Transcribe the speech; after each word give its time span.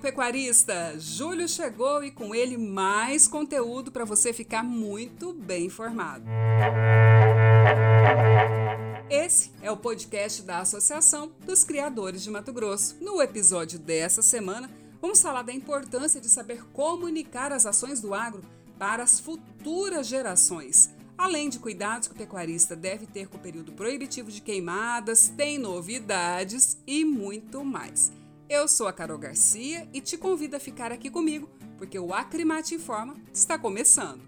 pecuarista! 0.00 0.94
Julho 0.98 1.48
chegou 1.48 2.02
e 2.02 2.10
com 2.10 2.34
ele 2.34 2.56
mais 2.56 3.26
conteúdo 3.26 3.90
para 3.90 4.04
você 4.04 4.32
ficar 4.32 4.62
muito 4.62 5.32
bem 5.32 5.66
informado. 5.66 6.24
Esse 9.08 9.52
é 9.62 9.70
o 9.70 9.76
podcast 9.76 10.42
da 10.42 10.58
Associação 10.58 11.32
dos 11.44 11.64
Criadores 11.64 12.22
de 12.22 12.30
Mato 12.30 12.52
Grosso. 12.52 12.96
No 13.00 13.22
episódio 13.22 13.78
dessa 13.78 14.22
semana, 14.22 14.70
vamos 15.00 15.22
falar 15.22 15.42
da 15.42 15.52
importância 15.52 16.20
de 16.20 16.28
saber 16.28 16.64
comunicar 16.72 17.52
as 17.52 17.66
ações 17.66 18.00
do 18.00 18.14
agro 18.14 18.42
para 18.78 19.02
as 19.02 19.20
futuras 19.20 20.06
gerações. 20.06 20.90
Além 21.16 21.48
de 21.48 21.58
cuidados 21.58 22.08
que 22.08 22.14
o 22.14 22.18
pecuarista 22.18 22.76
deve 22.76 23.06
ter 23.06 23.28
com 23.28 23.38
o 23.38 23.40
período 23.40 23.72
proibitivo 23.72 24.30
de 24.30 24.42
queimadas, 24.42 25.28
tem 25.28 25.56
novidades 25.56 26.76
e 26.86 27.04
muito 27.04 27.64
mais. 27.64 28.12
Eu 28.48 28.68
sou 28.68 28.86
a 28.86 28.92
Carol 28.92 29.18
Garcia 29.18 29.88
e 29.92 30.00
te 30.00 30.16
convido 30.16 30.54
a 30.54 30.60
ficar 30.60 30.92
aqui 30.92 31.10
comigo, 31.10 31.50
porque 31.76 31.98
o 31.98 32.14
Acrimate 32.14 32.76
Informa 32.76 33.16
está 33.34 33.58
começando. 33.58 34.22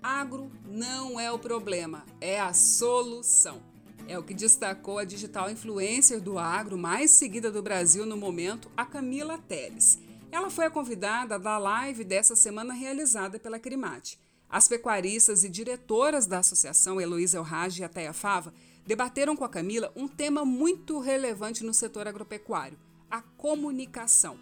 Agro 0.00 0.48
não 0.64 1.18
é 1.18 1.32
o 1.32 1.40
problema, 1.40 2.04
é 2.20 2.38
a 2.38 2.52
solução. 2.54 3.60
É 4.06 4.16
o 4.16 4.22
que 4.22 4.32
destacou 4.32 4.98
a 4.98 5.04
digital 5.04 5.50
influencer 5.50 6.20
do 6.20 6.38
agro 6.38 6.78
mais 6.78 7.10
seguida 7.10 7.50
do 7.50 7.60
Brasil 7.60 8.06
no 8.06 8.16
momento, 8.16 8.70
a 8.76 8.84
Camila 8.84 9.38
Teles. 9.38 9.98
Ela 10.30 10.50
foi 10.50 10.66
a 10.66 10.70
convidada 10.70 11.36
da 11.36 11.58
live 11.58 12.04
dessa 12.04 12.36
semana 12.36 12.72
realizada 12.72 13.40
pela 13.40 13.58
Crimate. 13.58 14.20
As 14.52 14.68
pecuaristas 14.68 15.44
e 15.44 15.48
diretoras 15.48 16.26
da 16.26 16.40
associação, 16.40 17.00
Heloísa 17.00 17.38
Elrage 17.38 17.80
e 17.80 17.84
Ateia 17.84 18.12
Fava, 18.12 18.52
debateram 18.86 19.34
com 19.34 19.46
a 19.46 19.48
Camila 19.48 19.90
um 19.96 20.06
tema 20.06 20.44
muito 20.44 21.00
relevante 21.00 21.64
no 21.64 21.72
setor 21.72 22.06
agropecuário: 22.06 22.78
a 23.10 23.22
comunicação. 23.22 24.38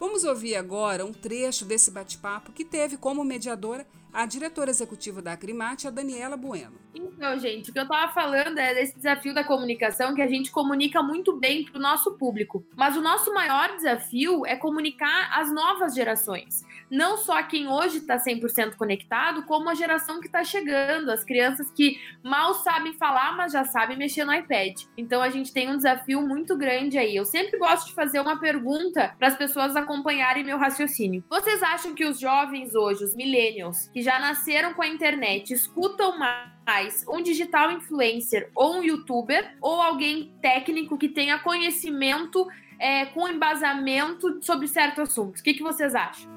Vamos 0.00 0.24
ouvir 0.24 0.56
agora 0.56 1.06
um 1.06 1.12
trecho 1.12 1.64
desse 1.64 1.92
bate-papo 1.92 2.50
que 2.50 2.64
teve 2.64 2.96
como 2.96 3.22
mediadora 3.22 3.86
a 4.12 4.26
diretora 4.26 4.70
executiva 4.70 5.22
da 5.22 5.32
Acrimate, 5.32 5.88
a 5.88 5.90
Daniela 5.90 6.36
Bueno. 6.36 6.78
Então, 6.94 7.38
gente, 7.38 7.70
o 7.70 7.72
que 7.72 7.78
eu 7.78 7.84
estava 7.84 8.12
falando 8.12 8.58
é 8.58 8.74
desse 8.74 8.96
desafio 8.96 9.32
da 9.32 9.42
comunicação 9.42 10.14
que 10.14 10.20
a 10.20 10.26
gente 10.26 10.50
comunica 10.50 11.02
muito 11.02 11.38
bem 11.38 11.64
para 11.64 11.78
o 11.78 11.82
nosso 11.82 12.12
público. 12.18 12.64
Mas 12.76 12.96
o 12.96 13.00
nosso 13.00 13.32
maior 13.32 13.74
desafio 13.74 14.44
é 14.44 14.56
comunicar 14.56 15.30
às 15.32 15.52
novas 15.52 15.94
gerações 15.94 16.64
não 16.92 17.16
só 17.16 17.42
quem 17.42 17.66
hoje 17.66 17.98
está 17.98 18.16
100% 18.18 18.76
conectado, 18.76 19.44
como 19.44 19.70
a 19.70 19.74
geração 19.74 20.20
que 20.20 20.26
está 20.26 20.44
chegando, 20.44 21.10
as 21.10 21.24
crianças 21.24 21.70
que 21.70 21.98
mal 22.22 22.52
sabem 22.52 22.92
falar, 22.92 23.34
mas 23.34 23.52
já 23.52 23.64
sabem 23.64 23.96
mexer 23.96 24.26
no 24.26 24.34
iPad. 24.34 24.82
Então 24.94 25.22
a 25.22 25.30
gente 25.30 25.54
tem 25.54 25.70
um 25.70 25.76
desafio 25.78 26.20
muito 26.20 26.54
grande 26.54 26.98
aí. 26.98 27.16
Eu 27.16 27.24
sempre 27.24 27.58
gosto 27.58 27.86
de 27.86 27.94
fazer 27.94 28.20
uma 28.20 28.38
pergunta 28.38 29.14
para 29.18 29.28
as 29.28 29.36
pessoas 29.36 29.74
acompanharem 29.74 30.44
meu 30.44 30.58
raciocínio. 30.58 31.24
Vocês 31.30 31.62
acham 31.62 31.94
que 31.94 32.04
os 32.04 32.20
jovens 32.20 32.74
hoje, 32.74 33.04
os 33.04 33.14
millennials, 33.14 33.88
que 33.88 34.01
já 34.02 34.18
nasceram 34.18 34.74
com 34.74 34.82
a 34.82 34.88
internet, 34.88 35.52
escutam 35.52 36.18
mais 36.18 37.04
um 37.08 37.22
digital 37.22 37.70
influencer 37.70 38.50
ou 38.54 38.76
um 38.76 38.82
youtuber 38.82 39.56
ou 39.60 39.80
alguém 39.80 40.34
técnico 40.42 40.98
que 40.98 41.08
tenha 41.08 41.38
conhecimento 41.38 42.46
é, 42.78 43.06
com 43.06 43.28
embasamento 43.28 44.42
sobre 44.42 44.66
certo 44.66 45.00
assunto? 45.00 45.38
O 45.38 45.42
que, 45.42 45.54
que 45.54 45.62
vocês 45.62 45.94
acham? 45.94 46.30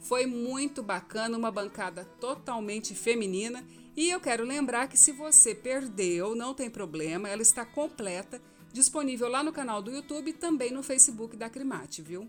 Foi 0.00 0.26
muito 0.26 0.82
bacana, 0.82 1.38
uma 1.38 1.50
bancada 1.50 2.04
totalmente 2.20 2.94
feminina. 2.94 3.64
E 3.96 4.10
eu 4.10 4.20
quero 4.20 4.44
lembrar 4.44 4.88
que 4.88 4.98
se 4.98 5.10
você 5.10 5.54
perdeu, 5.54 6.34
não 6.34 6.52
tem 6.52 6.68
problema, 6.68 7.28
ela 7.28 7.40
está 7.40 7.64
completa, 7.64 8.40
disponível 8.72 9.28
lá 9.28 9.42
no 9.42 9.52
canal 9.52 9.80
do 9.80 9.90
YouTube 9.90 10.30
e 10.30 10.34
também 10.34 10.70
no 10.70 10.82
Facebook 10.82 11.36
da 11.36 11.48
Crimate, 11.48 12.02
viu? 12.02 12.28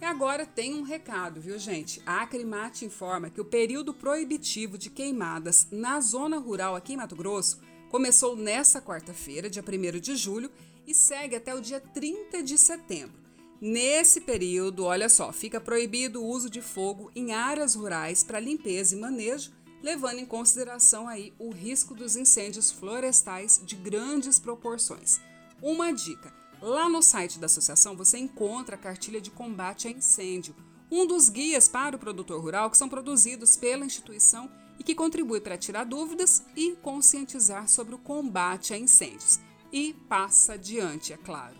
E 0.00 0.04
agora 0.04 0.46
tem 0.46 0.74
um 0.74 0.82
recado, 0.82 1.42
viu, 1.42 1.58
gente? 1.58 2.00
A 2.06 2.22
Acrimate 2.22 2.86
informa 2.86 3.28
que 3.28 3.40
o 3.40 3.44
período 3.44 3.92
proibitivo 3.92 4.78
de 4.78 4.88
queimadas 4.88 5.66
na 5.70 6.00
zona 6.00 6.38
rural 6.38 6.74
aqui 6.74 6.94
em 6.94 6.96
Mato 6.96 7.14
Grosso 7.14 7.60
começou 7.90 8.34
nesta 8.34 8.80
quarta-feira, 8.80 9.50
dia 9.50 9.62
1 9.62 10.00
de 10.00 10.16
julho, 10.16 10.50
e 10.86 10.94
segue 10.94 11.36
até 11.36 11.54
o 11.54 11.60
dia 11.60 11.80
30 11.80 12.42
de 12.42 12.56
setembro. 12.56 13.20
Nesse 13.60 14.22
período, 14.22 14.84
olha 14.84 15.06
só, 15.10 15.34
fica 15.34 15.60
proibido 15.60 16.22
o 16.22 16.26
uso 16.26 16.48
de 16.48 16.62
fogo 16.62 17.10
em 17.14 17.34
áreas 17.34 17.74
rurais 17.74 18.24
para 18.24 18.40
limpeza 18.40 18.96
e 18.96 18.98
manejo, 18.98 19.52
levando 19.82 20.18
em 20.18 20.24
consideração 20.24 21.08
aí 21.08 21.34
o 21.38 21.50
risco 21.50 21.94
dos 21.94 22.16
incêndios 22.16 22.70
florestais 22.70 23.60
de 23.62 23.76
grandes 23.76 24.38
proporções. 24.38 25.20
Uma 25.60 25.92
dica: 25.92 26.39
lá 26.60 26.88
no 26.88 27.02
site 27.02 27.38
da 27.38 27.46
associação 27.46 27.96
você 27.96 28.18
encontra 28.18 28.76
a 28.76 28.78
cartilha 28.78 29.20
de 29.20 29.30
combate 29.30 29.88
a 29.88 29.90
incêndio, 29.90 30.54
um 30.90 31.06
dos 31.06 31.28
guias 31.28 31.68
para 31.68 31.96
o 31.96 31.98
produtor 31.98 32.40
rural 32.40 32.70
que 32.70 32.76
são 32.76 32.88
produzidos 32.88 33.56
pela 33.56 33.84
instituição 33.84 34.50
e 34.78 34.82
que 34.82 34.94
contribui 34.94 35.40
para 35.40 35.58
tirar 35.58 35.84
dúvidas 35.84 36.42
e 36.56 36.72
conscientizar 36.82 37.68
sobre 37.68 37.94
o 37.94 37.98
combate 37.98 38.72
a 38.72 38.78
incêndios. 38.78 39.38
E 39.72 39.92
passa 40.08 40.54
adiante, 40.54 41.12
é 41.12 41.16
claro. 41.16 41.56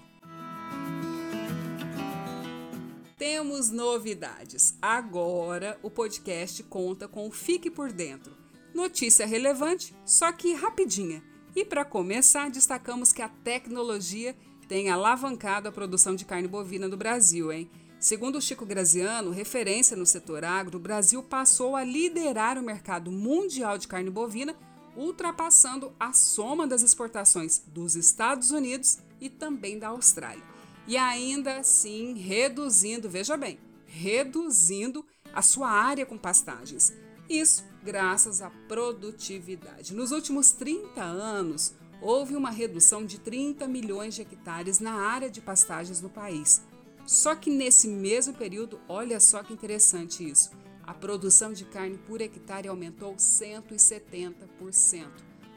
Temos 3.16 3.70
novidades. 3.70 4.74
Agora 4.80 5.78
o 5.82 5.90
podcast 5.90 6.62
conta 6.62 7.06
com 7.06 7.28
o 7.28 7.30
Fique 7.30 7.70
por 7.70 7.92
Dentro. 7.92 8.34
Notícia 8.74 9.26
relevante, 9.26 9.94
só 10.06 10.32
que 10.32 10.54
rapidinha. 10.54 11.22
E 11.54 11.64
para 11.64 11.84
começar, 11.84 12.50
destacamos 12.50 13.12
que 13.12 13.20
a 13.20 13.28
tecnologia 13.28 14.34
tem 14.70 14.88
alavancado 14.88 15.68
a 15.68 15.72
produção 15.72 16.14
de 16.14 16.24
carne 16.24 16.46
bovina 16.46 16.86
no 16.86 16.96
Brasil, 16.96 17.52
hein? 17.52 17.68
Segundo 17.98 18.38
o 18.38 18.40
Chico 18.40 18.64
Graziano, 18.64 19.32
referência 19.32 19.96
no 19.96 20.06
setor 20.06 20.44
agro, 20.44 20.78
o 20.78 20.80
Brasil 20.80 21.24
passou 21.24 21.74
a 21.74 21.82
liderar 21.82 22.56
o 22.56 22.62
mercado 22.62 23.10
mundial 23.10 23.76
de 23.76 23.88
carne 23.88 24.10
bovina, 24.10 24.54
ultrapassando 24.96 25.92
a 25.98 26.12
soma 26.12 26.68
das 26.68 26.82
exportações 26.82 27.64
dos 27.66 27.96
Estados 27.96 28.52
Unidos 28.52 29.00
e 29.20 29.28
também 29.28 29.76
da 29.76 29.88
Austrália 29.88 30.44
e 30.86 30.96
ainda 30.96 31.56
assim 31.56 32.14
reduzindo, 32.14 33.10
veja 33.10 33.36
bem, 33.36 33.58
reduzindo 33.86 35.04
a 35.34 35.42
sua 35.42 35.68
área 35.68 36.06
com 36.06 36.16
pastagens. 36.16 36.92
Isso 37.28 37.64
graças 37.82 38.42
à 38.42 38.50
produtividade. 38.68 39.94
Nos 39.94 40.12
últimos 40.12 40.52
30 40.52 41.02
anos, 41.02 41.74
houve 42.00 42.34
uma 42.34 42.50
redução 42.50 43.04
de 43.04 43.18
30 43.18 43.66
milhões 43.68 44.14
de 44.14 44.22
hectares 44.22 44.80
na 44.80 44.92
área 44.92 45.30
de 45.30 45.40
pastagens 45.40 46.00
no 46.00 46.08
país. 46.08 46.62
Só 47.06 47.34
que 47.34 47.50
nesse 47.50 47.88
mesmo 47.88 48.34
período, 48.34 48.80
olha 48.88 49.18
só 49.18 49.42
que 49.42 49.52
interessante 49.52 50.28
isso, 50.28 50.50
a 50.82 50.94
produção 50.94 51.52
de 51.52 51.64
carne 51.64 51.98
por 51.98 52.20
hectare 52.20 52.68
aumentou 52.68 53.14
170%. 53.16 55.06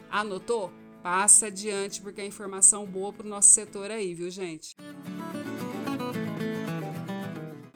Anotou? 0.10 0.72
Passa 1.02 1.48
adiante 1.48 2.02
porque 2.02 2.22
é 2.22 2.26
informação 2.26 2.86
boa 2.86 3.12
para 3.12 3.26
o 3.26 3.30
nosso 3.30 3.50
setor 3.50 3.92
aí, 3.92 4.14
viu, 4.14 4.30
gente? 4.30 4.76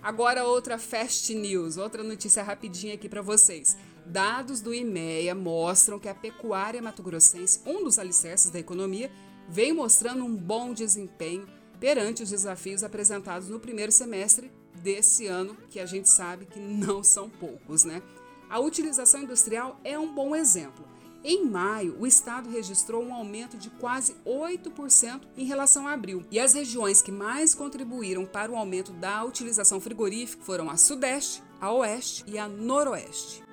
Agora 0.01 0.45
outra 0.45 0.78
fast 0.78 1.35
news, 1.35 1.75
outra 1.75 2.01
notícia 2.01 2.41
rapidinha 2.41 2.94
aqui 2.94 3.09
para 3.09 3.22
vocês. 3.22 3.75
Dados 4.07 4.62
do 4.62 4.73
IMEA 4.73 5.35
mostram 5.35 6.00
que 6.00 6.07
a 6.07 6.16
pecuária 6.16 6.81
mato-grossense, 6.81 7.59
um 7.66 7.84
dos 7.84 8.00
alicerces 8.00 8.50
da 8.50 8.57
economia, 8.57 9.12
vem 9.50 9.73
mostrando 9.73 10.23
um 10.23 10.34
bom 10.34 10.73
desempenho 10.73 11.45
perante 11.78 12.23
os 12.23 12.29
desafios 12.29 12.84
apresentados 12.84 13.49
no 13.49 13.59
primeiro 13.59 13.91
semestre 13.91 14.49
desse 14.82 15.28
ano, 15.28 15.58
que 15.70 15.78
a 15.78 15.85
gente 15.85 16.08
sabe 16.08 16.46
que 16.46 16.58
não 16.58 17.03
são 17.03 17.29
poucos, 17.29 17.84
né? 17.84 18.02
A 18.49 18.59
utilização 18.59 19.23
industrial 19.23 19.78
é 19.84 19.99
um 19.99 20.14
bom 20.16 20.34
exemplo. 20.34 20.87
Em 21.22 21.46
maio, 21.46 21.97
o 21.99 22.08
estado 22.08 22.49
registrou 22.49 23.03
um 23.03 23.14
aumento 23.14 23.58
de 23.58 23.70
quase 23.72 24.16
8% 24.26 25.22
em 25.35 25.43
relação 25.43 25.85
a 25.85 25.91
abril, 25.91 26.23
e 26.32 26.40
as 26.40 26.53
regiões 26.53 27.02
que 27.02 27.11
mais 27.11 27.53
contribuíram 27.53 28.26
para 28.26 28.49
o 28.49 28.55
aumento 28.55 28.93
da 28.93 29.26
utilização 29.26 29.82
frigorífica 29.82 30.41
foram 30.46 30.70
a 30.70 30.78
Sudeste, 30.78 31.43
a 31.59 31.73
Oeste 31.73 32.23
e 32.26 32.37
a 32.37 32.47
Noroeste. 32.47 33.47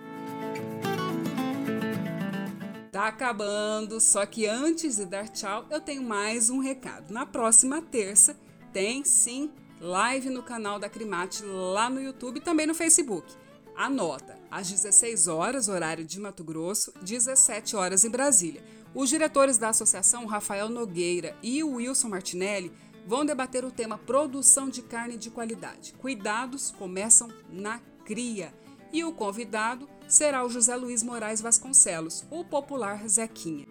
Tá 2.95 3.09
acabando, 3.09 4.01
só 4.01 4.25
que 4.25 4.47
antes 4.47 4.99
de 4.99 5.05
dar 5.05 5.29
tchau, 5.29 5.67
eu 5.69 5.81
tenho 5.81 6.01
mais 6.01 6.49
um 6.49 6.61
recado. 6.61 7.13
Na 7.13 7.27
próxima 7.27 7.83
terça 7.83 8.37
tem 8.73 9.05
sim 9.05 9.51
live 9.81 10.31
no 10.31 10.45
canal 10.45 10.79
da 10.79 10.89
Crimate 10.89 11.43
lá 11.43 11.91
no 11.91 12.01
YouTube 12.01 12.37
e 12.37 12.41
também 12.41 12.69
no 12.69 12.73
Facebook. 12.73 13.35
Anota, 13.75 14.39
às 14.49 14.71
16 14.71 15.27
horas, 15.27 15.67
horário 15.67 16.05
de 16.05 16.21
Mato 16.21 16.45
Grosso, 16.45 16.93
17 17.03 17.75
horas 17.75 18.05
em 18.05 18.11
Brasília. 18.11 18.63
Os 18.95 19.11
diretores 19.11 19.59
da 19.59 19.71
associação, 19.71 20.25
Rafael 20.25 20.69
Nogueira 20.69 21.37
e 21.43 21.65
Wilson 21.65 22.11
Martinelli, 22.11 22.71
vão 23.05 23.27
debater 23.27 23.65
o 23.65 23.73
tema 23.73 23.99
produção 23.99 24.69
de 24.69 24.83
carne 24.83 25.19
de 25.19 25.31
qualidade. 25.31 25.95
Cuidados 25.95 26.71
começam 26.71 27.29
na 27.51 27.81
cria. 28.05 28.55
E 28.95 29.03
o 29.03 29.11
convidado 29.11 29.89
será 30.07 30.45
o 30.45 30.49
José 30.49 30.77
Luiz 30.77 31.03
Moraes 31.03 31.41
Vasconcelos, 31.41 32.25
o 32.31 32.45
popular 32.45 33.09
Zequinha. 33.09 33.67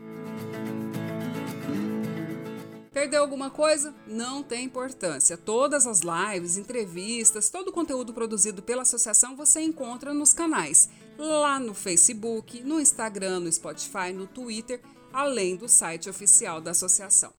Perdeu 2.92 3.22
alguma 3.22 3.50
coisa? 3.50 3.96
Não 4.06 4.44
tem 4.44 4.66
importância. 4.66 5.38
Todas 5.38 5.88
as 5.88 6.02
lives, 6.02 6.58
entrevistas, 6.58 7.50
todo 7.50 7.70
o 7.70 7.72
conteúdo 7.72 8.14
produzido 8.14 8.62
pela 8.62 8.81
associação 8.81 9.34
você 9.34 9.62
encontra 9.62 10.14
nos 10.14 10.34
canais, 10.34 10.90
lá 11.18 11.58
no 11.58 11.74
Facebook, 11.74 12.62
no 12.62 12.78
Instagram, 12.78 13.40
no 13.40 13.52
Spotify, 13.52 14.12
no 14.14 14.28
Twitter, 14.28 14.81
além 15.14 15.56
do 15.56 15.70
site 15.70 16.10
oficial 16.10 16.60
da 16.60 16.72
associação. 16.72 17.31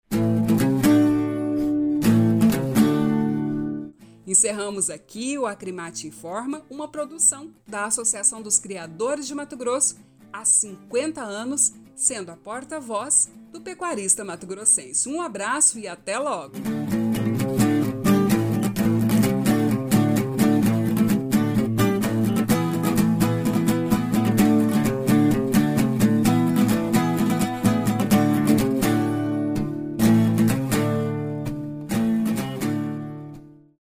Encerramos 4.26 4.88
aqui 4.88 5.38
o 5.38 5.46
Acrimate 5.46 6.06
Informa, 6.06 6.64
uma 6.70 6.88
produção 6.88 7.52
da 7.66 7.84
Associação 7.84 8.40
dos 8.40 8.58
Criadores 8.58 9.26
de 9.26 9.34
Mato 9.34 9.56
Grosso 9.56 9.96
há 10.32 10.44
50 10.44 11.22
anos, 11.22 11.72
sendo 11.94 12.30
a 12.30 12.36
porta-voz 12.36 13.30
do 13.52 13.60
pecuarista 13.60 14.24
mato-grossense. 14.24 15.08
Um 15.08 15.20
abraço 15.20 15.78
e 15.78 15.86
até 15.86 16.18
logo! 16.18 16.83